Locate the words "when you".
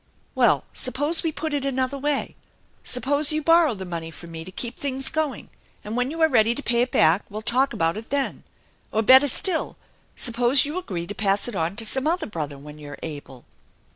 5.95-6.19, 12.57-12.89